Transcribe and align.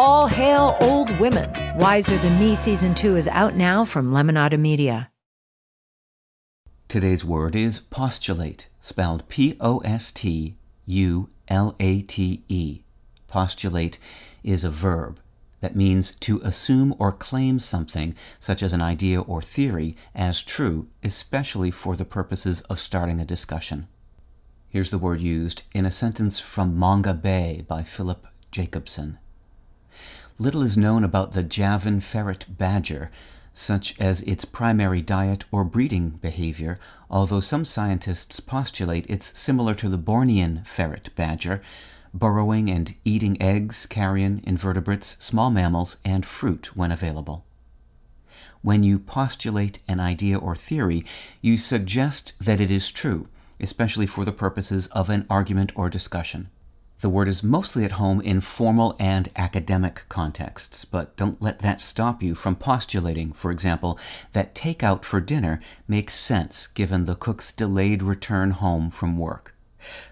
All 0.00 0.28
hail 0.28 0.76
old 0.80 1.10
women. 1.18 1.50
Wiser 1.76 2.16
Than 2.18 2.38
Me 2.38 2.54
season 2.54 2.94
two 2.94 3.16
is 3.16 3.26
out 3.26 3.56
now 3.56 3.84
from 3.84 4.12
Lemonada 4.12 4.56
Media. 4.56 5.10
Today's 6.86 7.24
word 7.24 7.56
is 7.56 7.80
postulate, 7.80 8.68
spelled 8.80 9.28
P 9.28 9.56
O 9.60 9.78
S 9.78 10.12
T 10.12 10.54
U 10.86 11.30
L 11.48 11.74
A 11.80 12.02
T 12.02 12.44
E. 12.48 12.84
Postulate 13.26 13.98
is 14.44 14.62
a 14.62 14.70
verb 14.70 15.18
that 15.62 15.74
means 15.74 16.14
to 16.14 16.40
assume 16.44 16.94
or 17.00 17.10
claim 17.10 17.58
something, 17.58 18.14
such 18.38 18.62
as 18.62 18.72
an 18.72 18.80
idea 18.80 19.20
or 19.20 19.42
theory, 19.42 19.96
as 20.14 20.42
true, 20.42 20.86
especially 21.02 21.72
for 21.72 21.96
the 21.96 22.04
purposes 22.04 22.60
of 22.70 22.78
starting 22.78 23.18
a 23.18 23.24
discussion. 23.24 23.88
Here's 24.68 24.90
the 24.90 24.98
word 24.98 25.20
used 25.20 25.64
in 25.74 25.84
a 25.84 25.90
sentence 25.90 26.38
from 26.38 26.76
Mongabay 26.76 27.66
by 27.66 27.82
Philip 27.82 28.28
Jacobson. 28.52 29.18
Little 30.40 30.62
is 30.62 30.78
known 30.78 31.02
about 31.02 31.32
the 31.32 31.42
Javan 31.42 31.98
ferret 31.98 32.46
badger, 32.48 33.10
such 33.52 33.98
as 33.98 34.22
its 34.22 34.44
primary 34.44 35.02
diet 35.02 35.44
or 35.50 35.64
breeding 35.64 36.10
behavior, 36.10 36.78
although 37.10 37.40
some 37.40 37.64
scientists 37.64 38.38
postulate 38.38 39.04
it's 39.08 39.36
similar 39.36 39.74
to 39.74 39.88
the 39.88 39.98
Bornean 39.98 40.64
ferret 40.64 41.10
badger, 41.16 41.60
burrowing 42.14 42.70
and 42.70 42.94
eating 43.04 43.40
eggs, 43.42 43.84
carrion, 43.84 44.40
invertebrates, 44.44 45.16
small 45.18 45.50
mammals, 45.50 45.96
and 46.04 46.24
fruit 46.24 46.76
when 46.76 46.92
available. 46.92 47.44
When 48.62 48.84
you 48.84 49.00
postulate 49.00 49.80
an 49.88 49.98
idea 49.98 50.38
or 50.38 50.54
theory, 50.54 51.04
you 51.42 51.58
suggest 51.58 52.34
that 52.38 52.60
it 52.60 52.70
is 52.70 52.92
true, 52.92 53.26
especially 53.58 54.06
for 54.06 54.24
the 54.24 54.30
purposes 54.30 54.86
of 54.88 55.10
an 55.10 55.26
argument 55.28 55.72
or 55.74 55.90
discussion. 55.90 56.48
The 57.00 57.08
word 57.08 57.28
is 57.28 57.44
mostly 57.44 57.84
at 57.84 57.92
home 57.92 58.20
in 58.20 58.40
formal 58.40 58.96
and 58.98 59.30
academic 59.36 60.02
contexts, 60.08 60.84
but 60.84 61.16
don't 61.16 61.40
let 61.40 61.60
that 61.60 61.80
stop 61.80 62.24
you 62.24 62.34
from 62.34 62.56
postulating, 62.56 63.32
for 63.32 63.52
example, 63.52 63.96
that 64.32 64.52
takeout 64.52 65.04
for 65.04 65.20
dinner 65.20 65.60
makes 65.86 66.14
sense 66.14 66.66
given 66.66 67.06
the 67.06 67.14
cook's 67.14 67.52
delayed 67.52 68.02
return 68.02 68.50
home 68.50 68.90
from 68.90 69.16
work. 69.16 69.54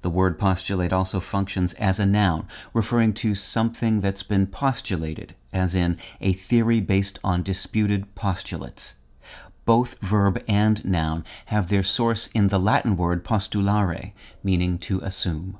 The 0.00 0.08
word 0.08 0.38
postulate 0.38 0.90
also 0.90 1.20
functions 1.20 1.74
as 1.74 2.00
a 2.00 2.06
noun, 2.06 2.48
referring 2.72 3.12
to 3.14 3.34
something 3.34 4.00
that's 4.00 4.22
been 4.22 4.46
postulated, 4.46 5.34
as 5.52 5.74
in 5.74 5.98
a 6.22 6.32
theory 6.32 6.80
based 6.80 7.18
on 7.22 7.42
disputed 7.42 8.14
postulates. 8.14 8.94
Both 9.66 9.98
verb 10.00 10.42
and 10.48 10.82
noun 10.84 11.26
have 11.46 11.68
their 11.68 11.82
source 11.82 12.28
in 12.28 12.48
the 12.48 12.58
Latin 12.58 12.96
word 12.96 13.22
postulare, 13.22 14.12
meaning 14.42 14.78
to 14.78 14.98
assume. 15.00 15.59